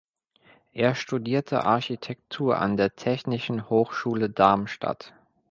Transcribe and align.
Er 0.73 0.95
studierte 0.95 1.63
Architektur 1.63 2.57
an 2.57 2.75
der 2.75 2.95
Technischen 2.95 3.69
Hochschule 3.69 4.31
Darmstadt. 4.31 5.13